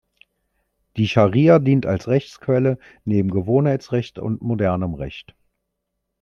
[0.97, 5.35] Die Schari’a dient als Rechtsquelle neben Gewohnheitsrecht und modernem Recht.